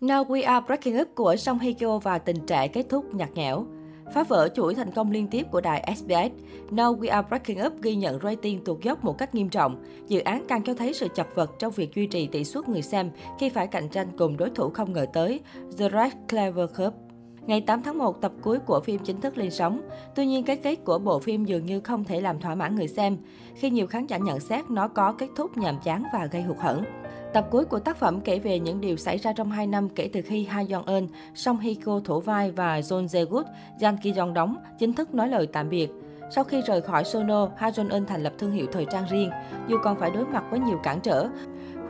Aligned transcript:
Now 0.00 0.24
We 0.24 0.44
Are 0.44 0.66
Breaking 0.66 1.00
Up 1.00 1.08
của 1.14 1.36
Song 1.36 1.58
Hye 1.58 1.72
Kyo 1.72 1.98
và 1.98 2.18
tình 2.18 2.46
trạng 2.46 2.72
kết 2.72 2.86
thúc 2.88 3.14
nhạt 3.14 3.28
nhẽo. 3.34 3.64
Phá 4.14 4.24
vỡ 4.24 4.48
chuỗi 4.54 4.74
thành 4.74 4.90
công 4.90 5.10
liên 5.10 5.26
tiếp 5.26 5.46
của 5.50 5.60
đài 5.60 5.94
SBS, 5.96 6.44
Now 6.70 6.98
We 6.98 7.10
Are 7.10 7.28
Breaking 7.28 7.66
Up 7.66 7.72
ghi 7.82 7.94
nhận 7.94 8.18
rating 8.22 8.64
tụt 8.64 8.82
dốc 8.82 9.04
một 9.04 9.18
cách 9.18 9.34
nghiêm 9.34 9.48
trọng. 9.48 9.84
Dự 10.08 10.20
án 10.20 10.44
càng 10.48 10.62
cho 10.62 10.74
thấy 10.74 10.94
sự 10.94 11.08
chật 11.14 11.34
vật 11.34 11.50
trong 11.58 11.72
việc 11.72 11.94
duy 11.94 12.06
trì 12.06 12.26
tỷ 12.26 12.44
suất 12.44 12.68
người 12.68 12.82
xem 12.82 13.10
khi 13.38 13.48
phải 13.48 13.66
cạnh 13.66 13.88
tranh 13.88 14.08
cùng 14.18 14.36
đối 14.36 14.50
thủ 14.50 14.70
không 14.70 14.92
ngờ 14.92 15.06
tới, 15.12 15.40
The 15.78 15.88
Red 15.88 16.12
Clever 16.28 16.70
Cup. 16.76 17.09
Ngày 17.46 17.60
8 17.60 17.82
tháng 17.82 17.98
1, 17.98 18.20
tập 18.20 18.32
cuối 18.42 18.58
của 18.58 18.80
phim 18.80 19.00
chính 19.04 19.20
thức 19.20 19.38
lên 19.38 19.50
sóng. 19.50 19.80
Tuy 20.14 20.26
nhiên, 20.26 20.44
cái 20.44 20.56
kết 20.56 20.76
của 20.84 20.98
bộ 20.98 21.18
phim 21.18 21.44
dường 21.44 21.66
như 21.66 21.80
không 21.80 22.04
thể 22.04 22.20
làm 22.20 22.40
thỏa 22.40 22.54
mãn 22.54 22.76
người 22.76 22.88
xem, 22.88 23.16
khi 23.54 23.70
nhiều 23.70 23.86
khán 23.86 24.06
giả 24.06 24.18
nhận 24.18 24.40
xét 24.40 24.70
nó 24.70 24.88
có 24.88 25.12
kết 25.12 25.28
thúc 25.36 25.56
nhàm 25.56 25.78
chán 25.84 26.04
và 26.12 26.26
gây 26.26 26.42
hụt 26.42 26.56
hẫng. 26.58 26.84
Tập 27.32 27.46
cuối 27.50 27.64
của 27.64 27.78
tác 27.78 27.96
phẩm 27.96 28.20
kể 28.20 28.38
về 28.38 28.58
những 28.58 28.80
điều 28.80 28.96
xảy 28.96 29.18
ra 29.18 29.32
trong 29.32 29.50
2 29.50 29.66
năm 29.66 29.88
kể 29.88 30.10
từ 30.12 30.22
khi 30.22 30.44
Ha 30.44 30.62
Jong 30.62 30.84
Eun, 30.86 31.06
Song 31.34 31.58
Hye 31.58 31.74
Kyo 31.74 32.00
thủ 32.04 32.20
vai 32.20 32.50
và 32.50 32.80
John 32.80 33.06
Jae 33.06 33.26
Good, 33.26 33.46
Jan 33.78 33.96
Ki 34.02 34.12
Jong 34.12 34.32
đóng, 34.32 34.56
chính 34.78 34.92
thức 34.92 35.14
nói 35.14 35.28
lời 35.28 35.46
tạm 35.46 35.68
biệt. 35.68 35.90
Sau 36.30 36.44
khi 36.44 36.62
rời 36.66 36.80
khỏi 36.80 37.04
Sono, 37.04 37.48
Ha 37.56 37.70
Jong 37.70 37.90
Eun 37.90 38.06
thành 38.06 38.22
lập 38.22 38.32
thương 38.38 38.52
hiệu 38.52 38.66
thời 38.72 38.86
trang 38.90 39.04
riêng, 39.10 39.30
dù 39.68 39.78
còn 39.82 39.96
phải 39.96 40.10
đối 40.10 40.24
mặt 40.24 40.44
với 40.50 40.60
nhiều 40.60 40.78
cản 40.82 41.00
trở. 41.00 41.28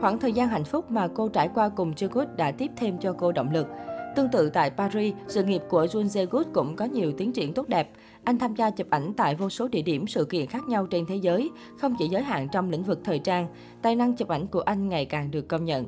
Khoảng 0.01 0.19
thời 0.19 0.33
gian 0.33 0.47
hạnh 0.47 0.63
phúc 0.63 0.91
mà 0.91 1.07
cô 1.07 1.29
trải 1.29 1.49
qua 1.55 1.69
cùng 1.69 1.91
Jae 1.91 2.09
Good 2.11 2.27
đã 2.37 2.51
tiếp 2.51 2.71
thêm 2.75 2.97
cho 2.97 3.13
cô 3.17 3.31
động 3.31 3.53
lực. 3.53 3.67
Tương 4.15 4.29
tự 4.31 4.49
tại 4.49 4.69
Paris, 4.69 5.13
sự 5.27 5.43
nghiệp 5.43 5.61
của 5.69 5.85
Jun 5.85 6.03
Jae-good 6.03 6.43
cũng 6.53 6.75
có 6.75 6.85
nhiều 6.85 7.11
tiến 7.17 7.31
triển 7.31 7.53
tốt 7.53 7.67
đẹp. 7.69 7.91
Anh 8.23 8.37
tham 8.37 8.55
gia 8.55 8.69
chụp 8.69 8.89
ảnh 8.89 9.13
tại 9.17 9.35
vô 9.35 9.49
số 9.49 9.67
địa 9.67 9.81
điểm 9.81 10.07
sự 10.07 10.25
kiện 10.25 10.45
khác 10.45 10.67
nhau 10.67 10.87
trên 10.87 11.05
thế 11.05 11.15
giới, 11.15 11.49
không 11.77 11.95
chỉ 11.99 12.07
giới 12.07 12.21
hạn 12.21 12.47
trong 12.51 12.69
lĩnh 12.69 12.83
vực 12.83 12.99
thời 13.03 13.19
trang. 13.19 13.47
Tài 13.81 13.95
năng 13.95 14.13
chụp 14.13 14.27
ảnh 14.27 14.47
của 14.47 14.61
anh 14.61 14.89
ngày 14.89 15.05
càng 15.05 15.31
được 15.31 15.47
công 15.47 15.65
nhận. 15.65 15.85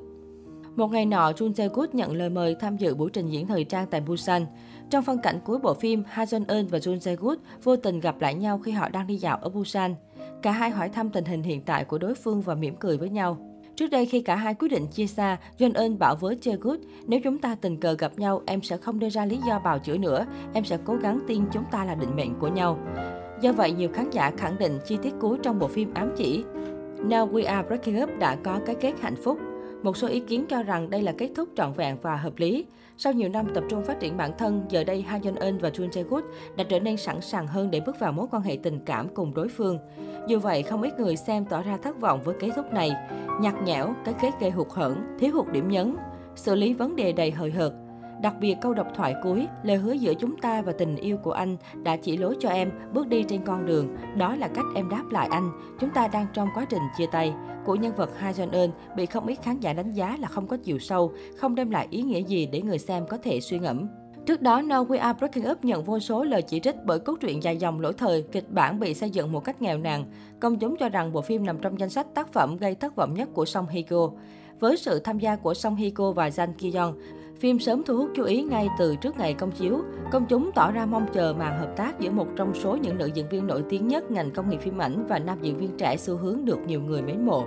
Một 0.75 0.91
ngày 0.91 1.05
nọ, 1.05 1.31
Jun 1.31 1.53
Jae-gut 1.53 1.87
nhận 1.93 2.15
lời 2.15 2.29
mời 2.29 2.55
tham 2.59 2.77
dự 2.77 2.95
buổi 2.95 3.09
trình 3.13 3.29
diễn 3.29 3.47
thời 3.47 3.63
trang 3.63 3.87
tại 3.91 4.01
Busan. 4.01 4.45
Trong 4.89 5.03
phân 5.03 5.17
cảnh 5.17 5.39
cuối 5.45 5.59
bộ 5.59 5.73
phim, 5.73 6.03
Ha 6.07 6.25
Jong 6.25 6.45
Eun 6.47 6.67
và 6.67 6.77
Jun 6.77 6.97
Jae-gut 6.97 7.35
vô 7.63 7.75
tình 7.75 7.99
gặp 7.99 8.21
lại 8.21 8.33
nhau 8.33 8.59
khi 8.59 8.71
họ 8.71 8.89
đang 8.89 9.07
đi 9.07 9.15
dạo 9.15 9.37
ở 9.37 9.49
Busan. 9.49 9.95
Cả 10.41 10.51
hai 10.51 10.69
hỏi 10.69 10.89
thăm 10.89 11.09
tình 11.09 11.25
hình 11.25 11.43
hiện 11.43 11.61
tại 11.61 11.85
của 11.85 11.97
đối 11.97 12.15
phương 12.15 12.41
và 12.41 12.55
mỉm 12.55 12.75
cười 12.75 12.97
với 12.97 13.09
nhau. 13.09 13.52
Trước 13.83 13.89
đây 13.89 14.05
khi 14.05 14.21
cả 14.21 14.35
hai 14.35 14.53
quyết 14.53 14.67
định 14.67 14.87
chia 14.87 15.07
xa, 15.07 15.37
John 15.57 15.71
Eun 15.73 15.99
bảo 15.99 16.15
với 16.15 16.37
Jae 16.41 16.77
nếu 17.07 17.19
chúng 17.23 17.37
ta 17.37 17.55
tình 17.55 17.79
cờ 17.79 17.93
gặp 17.93 18.19
nhau, 18.19 18.41
em 18.45 18.61
sẽ 18.61 18.77
không 18.77 18.99
đưa 18.99 19.09
ra 19.09 19.25
lý 19.25 19.39
do 19.47 19.59
bào 19.59 19.79
chữa 19.79 19.97
nữa, 19.97 20.25
em 20.53 20.65
sẽ 20.65 20.77
cố 20.85 20.95
gắng 20.95 21.19
tin 21.27 21.43
chúng 21.51 21.63
ta 21.71 21.85
là 21.85 21.95
định 21.95 22.15
mệnh 22.15 22.39
của 22.39 22.47
nhau. 22.47 22.79
Do 23.41 23.51
vậy, 23.51 23.71
nhiều 23.71 23.89
khán 23.93 24.09
giả 24.09 24.31
khẳng 24.37 24.57
định 24.59 24.79
chi 24.85 24.97
tiết 25.01 25.13
cuối 25.21 25.37
trong 25.43 25.59
bộ 25.59 25.67
phim 25.67 25.93
ám 25.93 26.13
chỉ. 26.17 26.43
Now 26.97 27.31
We 27.31 27.47
Are 27.47 27.67
Breaking 27.67 28.03
Up 28.03 28.09
đã 28.19 28.35
có 28.43 28.59
cái 28.65 28.75
kết 28.75 28.93
hạnh 29.01 29.15
phúc. 29.23 29.39
Một 29.83 29.97
số 29.97 30.07
ý 30.07 30.19
kiến 30.19 30.45
cho 30.49 30.63
rằng 30.63 30.89
đây 30.89 31.01
là 31.01 31.13
kết 31.17 31.29
thúc 31.35 31.49
trọn 31.55 31.73
vẹn 31.73 31.97
và 32.01 32.15
hợp 32.15 32.33
lý. 32.37 32.65
Sau 32.97 33.13
nhiều 33.13 33.29
năm 33.29 33.47
tập 33.55 33.63
trung 33.69 33.85
phát 33.85 33.99
triển 33.99 34.17
bản 34.17 34.31
thân, 34.37 34.65
giờ 34.69 34.83
đây 34.83 35.01
Ha 35.01 35.17
Jong 35.17 35.39
Eun 35.39 35.57
và 35.57 35.69
Jun 35.69 35.89
Jae 35.89 36.03
Good 36.09 36.23
đã 36.57 36.63
trở 36.63 36.79
nên 36.79 36.97
sẵn 36.97 37.21
sàng 37.21 37.47
hơn 37.47 37.71
để 37.71 37.79
bước 37.79 37.99
vào 37.99 38.11
mối 38.11 38.27
quan 38.31 38.43
hệ 38.43 38.57
tình 38.63 38.79
cảm 38.85 39.07
cùng 39.13 39.33
đối 39.33 39.47
phương. 39.47 39.79
Dù 40.27 40.39
vậy, 40.39 40.63
không 40.63 40.81
ít 40.81 40.99
người 40.99 41.15
xem 41.15 41.45
tỏ 41.45 41.61
ra 41.61 41.77
thất 41.77 42.01
vọng 42.01 42.23
với 42.23 42.35
kết 42.39 42.49
thúc 42.55 42.73
này. 42.73 42.91
Nhạt 43.41 43.53
nhẽo, 43.65 43.93
cái 44.05 44.13
kết 44.21 44.31
gây 44.39 44.51
hụt 44.51 44.67
hẫng, 44.69 45.17
thiếu 45.19 45.31
hụt 45.33 45.51
điểm 45.51 45.67
nhấn, 45.67 45.95
xử 46.35 46.55
lý 46.55 46.73
vấn 46.73 46.95
đề 46.95 47.11
đầy 47.11 47.31
hời 47.31 47.51
hợt. 47.51 47.73
Đặc 48.23 48.35
biệt 48.39 48.55
câu 48.61 48.73
độc 48.73 48.87
thoại 48.95 49.15
cuối, 49.23 49.47
lời 49.63 49.77
hứa 49.77 49.93
giữa 49.93 50.13
chúng 50.13 50.37
ta 50.37 50.61
và 50.61 50.71
tình 50.71 50.95
yêu 50.95 51.17
của 51.17 51.31
anh 51.31 51.57
đã 51.83 51.97
chỉ 51.97 52.17
lối 52.17 52.35
cho 52.39 52.49
em 52.49 52.71
bước 52.93 53.07
đi 53.07 53.23
trên 53.23 53.41
con 53.45 53.65
đường. 53.65 53.95
Đó 54.17 54.35
là 54.35 54.47
cách 54.47 54.65
em 54.75 54.89
đáp 54.89 55.03
lại 55.11 55.27
anh. 55.31 55.51
Chúng 55.79 55.89
ta 55.89 56.07
đang 56.07 56.25
trong 56.33 56.49
quá 56.55 56.65
trình 56.69 56.81
chia 56.97 57.05
tay. 57.11 57.33
Của 57.65 57.75
nhân 57.75 57.95
vật 57.95 58.19
Ha 58.19 58.31
Jong 58.31 58.51
Eun 58.51 58.71
bị 58.95 59.05
không 59.05 59.27
ít 59.27 59.35
khán 59.43 59.59
giả 59.59 59.73
đánh 59.73 59.91
giá 59.91 60.17
là 60.19 60.27
không 60.27 60.47
có 60.47 60.57
chiều 60.57 60.79
sâu, 60.79 61.13
không 61.37 61.55
đem 61.55 61.71
lại 61.71 61.87
ý 61.89 62.01
nghĩa 62.01 62.19
gì 62.19 62.45
để 62.45 62.61
người 62.61 62.79
xem 62.79 63.05
có 63.07 63.17
thể 63.17 63.39
suy 63.41 63.59
ngẫm. 63.59 63.87
Trước 64.25 64.41
đó, 64.41 64.61
No 64.61 64.83
We 64.83 64.99
Are 64.99 65.17
Breaking 65.17 65.51
Up 65.51 65.65
nhận 65.65 65.83
vô 65.83 65.99
số 65.99 66.23
lời 66.23 66.41
chỉ 66.41 66.59
trích 66.59 66.75
bởi 66.85 66.99
cốt 66.99 67.15
truyện 67.19 67.43
dài 67.43 67.57
dòng 67.57 67.79
lỗi 67.79 67.93
thời, 67.93 68.21
kịch 68.21 68.49
bản 68.49 68.79
bị 68.79 68.93
xây 68.93 69.09
dựng 69.09 69.31
một 69.31 69.43
cách 69.43 69.61
nghèo 69.61 69.77
nàn. 69.77 70.05
Công 70.39 70.59
chúng 70.59 70.77
cho 70.77 70.89
rằng 70.89 71.13
bộ 71.13 71.21
phim 71.21 71.45
nằm 71.45 71.57
trong 71.59 71.79
danh 71.79 71.89
sách 71.89 72.07
tác 72.13 72.33
phẩm 72.33 72.57
gây 72.57 72.75
thất 72.75 72.95
vọng 72.95 73.13
nhất 73.13 73.29
của 73.33 73.45
Song 73.45 73.67
Hye 73.67 73.81
Kyo. 73.81 74.09
Với 74.59 74.77
sự 74.77 74.99
tham 74.99 75.19
gia 75.19 75.35
của 75.35 75.53
Song 75.53 75.75
Hye 75.75 75.89
Kyo 75.89 76.11
và 76.11 76.29
Jang 76.29 76.53
Ki 76.57 76.73
Young, 76.73 76.93
phim 77.43 77.59
sớm 77.59 77.83
thu 77.83 77.97
hút 77.97 78.11
chú 78.15 78.23
ý 78.23 78.43
ngay 78.43 78.67
từ 78.79 78.95
trước 78.95 79.17
ngày 79.17 79.33
công 79.33 79.51
chiếu. 79.51 79.79
Công 80.11 80.25
chúng 80.25 80.51
tỏ 80.51 80.71
ra 80.71 80.85
mong 80.85 81.05
chờ 81.13 81.33
màn 81.39 81.59
hợp 81.59 81.73
tác 81.77 81.99
giữa 81.99 82.11
một 82.11 82.27
trong 82.35 82.53
số 82.55 82.75
những 82.75 82.97
nữ 82.97 83.09
diễn 83.13 83.29
viên 83.29 83.47
nổi 83.47 83.63
tiếng 83.69 83.87
nhất 83.87 84.11
ngành 84.11 84.31
công 84.31 84.49
nghiệp 84.49 84.59
phim 84.61 84.81
ảnh 84.81 85.05
và 85.09 85.19
nam 85.19 85.37
diễn 85.41 85.57
viên 85.57 85.77
trẻ 85.77 85.97
xu 85.97 86.17
hướng 86.17 86.45
được 86.45 86.59
nhiều 86.67 86.81
người 86.81 87.01
mến 87.01 87.25
mộ. 87.25 87.45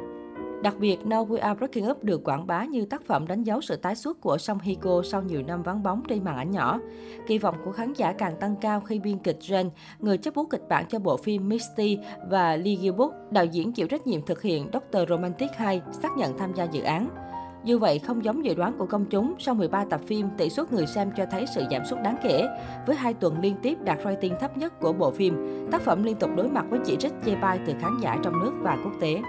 Đặc 0.62 0.74
biệt, 0.78 0.98
Now 1.04 1.26
We 1.26 1.40
Are 1.40 1.54
Breaking 1.54 1.90
Up 1.90 2.04
được 2.04 2.24
quảng 2.24 2.46
bá 2.46 2.64
như 2.64 2.84
tác 2.84 3.02
phẩm 3.02 3.26
đánh 3.26 3.42
dấu 3.42 3.60
sự 3.60 3.76
tái 3.76 3.94
xuất 3.94 4.20
của 4.20 4.38
Song 4.38 4.58
Hye 4.62 4.74
Kyo 4.74 5.02
sau 5.02 5.22
nhiều 5.22 5.42
năm 5.42 5.62
vắng 5.62 5.82
bóng 5.82 6.02
trên 6.08 6.24
màn 6.24 6.36
ảnh 6.36 6.50
nhỏ. 6.50 6.80
Kỳ 7.26 7.38
vọng 7.38 7.54
của 7.64 7.72
khán 7.72 7.92
giả 7.92 8.12
càng 8.12 8.36
tăng 8.40 8.56
cao 8.60 8.80
khi 8.80 8.98
biên 8.98 9.18
kịch 9.18 9.38
Jen, 9.40 9.70
người 9.98 10.18
chấp 10.18 10.34
bút 10.34 10.46
kịch 10.50 10.68
bản 10.68 10.84
cho 10.88 10.98
bộ 10.98 11.16
phim 11.16 11.48
Misty 11.48 11.98
và 12.30 12.56
Lee 12.56 12.74
Gil-book, 12.74 13.10
đạo 13.30 13.44
diễn 13.44 13.72
chịu 13.72 13.88
trách 13.88 14.06
nhiệm 14.06 14.22
thực 14.22 14.42
hiện 14.42 14.68
Dr. 14.72 14.98
Romantic 15.08 15.50
2, 15.56 15.82
xác 15.92 16.16
nhận 16.16 16.38
tham 16.38 16.52
gia 16.54 16.64
dự 16.64 16.82
án. 16.82 17.25
Dù 17.66 17.78
vậy, 17.78 17.98
không 17.98 18.24
giống 18.24 18.44
dự 18.44 18.54
đoán 18.54 18.72
của 18.78 18.86
công 18.86 19.04
chúng, 19.04 19.34
sau 19.38 19.54
13 19.54 19.84
tập 19.84 20.00
phim, 20.06 20.28
tỷ 20.38 20.50
suất 20.50 20.72
người 20.72 20.86
xem 20.86 21.10
cho 21.16 21.26
thấy 21.30 21.44
sự 21.54 21.62
giảm 21.70 21.84
sút 21.84 21.98
đáng 22.04 22.16
kể. 22.22 22.46
Với 22.86 22.96
hai 22.96 23.14
tuần 23.14 23.40
liên 23.40 23.56
tiếp 23.62 23.78
đạt 23.84 23.98
rating 24.04 24.34
thấp 24.40 24.58
nhất 24.58 24.80
của 24.80 24.92
bộ 24.92 25.10
phim, 25.10 25.66
tác 25.72 25.80
phẩm 25.82 26.02
liên 26.02 26.16
tục 26.16 26.30
đối 26.36 26.48
mặt 26.48 26.64
với 26.70 26.80
chỉ 26.84 26.96
trích 26.96 27.12
chê 27.26 27.34
bai 27.34 27.60
từ 27.66 27.72
khán 27.80 27.92
giả 28.02 28.18
trong 28.22 28.40
nước 28.40 28.52
và 28.62 28.78
quốc 28.84 28.92
tế. 29.00 29.20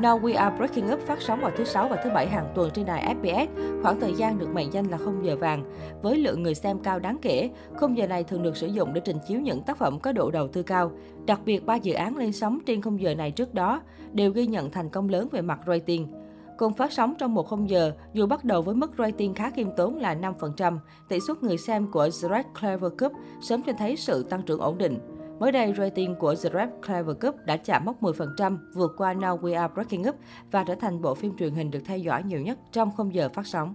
Now 0.00 0.20
We 0.20 0.36
Are 0.36 0.56
Breaking 0.56 0.92
Up 0.92 1.00
phát 1.00 1.22
sóng 1.22 1.40
vào 1.40 1.50
thứ 1.56 1.64
Sáu 1.64 1.88
và 1.88 1.96
thứ 2.04 2.10
Bảy 2.10 2.26
hàng 2.26 2.52
tuần 2.54 2.70
trên 2.74 2.86
đài 2.86 3.14
SBS, 3.14 3.82
khoảng 3.82 4.00
thời 4.00 4.14
gian 4.14 4.38
được 4.38 4.48
mệnh 4.54 4.72
danh 4.72 4.86
là 4.86 4.98
khung 4.98 5.24
giờ 5.24 5.36
vàng. 5.36 5.64
Với 6.02 6.18
lượng 6.18 6.42
người 6.42 6.54
xem 6.54 6.78
cao 6.78 6.98
đáng 6.98 7.18
kể, 7.22 7.50
khung 7.76 7.96
giờ 7.96 8.06
này 8.06 8.24
thường 8.24 8.42
được 8.42 8.56
sử 8.56 8.66
dụng 8.66 8.94
để 8.94 9.00
trình 9.04 9.18
chiếu 9.28 9.40
những 9.40 9.62
tác 9.62 9.78
phẩm 9.78 10.00
có 10.00 10.12
độ 10.12 10.30
đầu 10.30 10.48
tư 10.48 10.62
cao. 10.62 10.92
Đặc 11.26 11.40
biệt, 11.44 11.66
ba 11.66 11.74
dự 11.74 11.94
án 11.94 12.16
lên 12.16 12.32
sóng 12.32 12.58
trên 12.66 12.82
khung 12.82 13.00
giờ 13.00 13.14
này 13.14 13.30
trước 13.30 13.54
đó 13.54 13.80
đều 14.12 14.30
ghi 14.30 14.46
nhận 14.46 14.70
thành 14.70 14.88
công 14.88 15.08
lớn 15.08 15.28
về 15.32 15.40
mặt 15.40 15.60
rating. 15.66 16.25
Cùng 16.56 16.72
phát 16.72 16.92
sóng 16.92 17.14
trong 17.18 17.34
một 17.34 17.48
khung 17.48 17.70
giờ, 17.70 17.92
dù 18.12 18.26
bắt 18.26 18.44
đầu 18.44 18.62
với 18.62 18.74
mức 18.74 18.90
rating 18.98 19.34
khá 19.34 19.50
khiêm 19.50 19.70
tốn 19.76 19.96
là 19.96 20.14
5%, 20.14 20.78
tỷ 21.08 21.20
suất 21.20 21.42
người 21.42 21.58
xem 21.58 21.90
của 21.90 22.08
The 22.22 22.28
Red 22.28 22.46
Clever 22.60 22.92
Cup 22.98 23.12
sớm 23.40 23.62
cho 23.62 23.72
thấy 23.78 23.96
sự 23.96 24.22
tăng 24.22 24.42
trưởng 24.42 24.60
ổn 24.60 24.78
định. 24.78 24.98
Mới 25.40 25.52
đây, 25.52 25.74
rating 25.78 26.14
của 26.14 26.34
The 26.34 26.50
Red 26.54 26.68
Clever 26.86 27.16
Cup 27.20 27.36
đã 27.44 27.56
chạm 27.56 27.84
mốc 27.84 28.02
10%, 28.02 28.58
vượt 28.74 28.94
qua 28.96 29.14
Now 29.14 29.40
We 29.40 29.60
Are 29.60 29.74
Breaking 29.74 30.08
Up 30.08 30.16
và 30.50 30.64
trở 30.64 30.74
thành 30.74 31.02
bộ 31.02 31.14
phim 31.14 31.36
truyền 31.36 31.54
hình 31.54 31.70
được 31.70 31.80
theo 31.84 31.98
dõi 31.98 32.22
nhiều 32.22 32.40
nhất 32.40 32.58
trong 32.72 32.90
khung 32.96 33.14
giờ 33.14 33.28
phát 33.28 33.46
sóng. 33.46 33.74